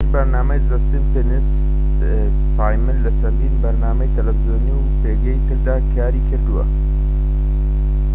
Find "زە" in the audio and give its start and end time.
0.69-0.77